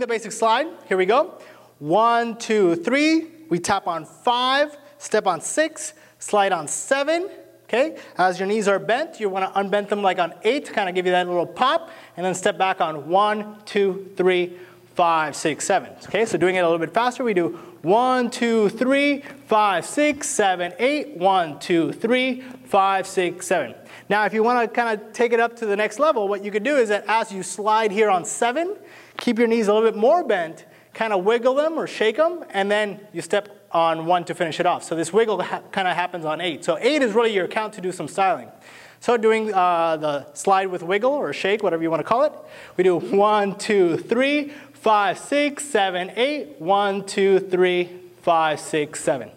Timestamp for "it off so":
34.60-34.94